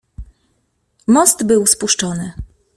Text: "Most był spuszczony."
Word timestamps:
"Most 1.07 1.43
był 1.45 1.67
spuszczony." 1.67 2.33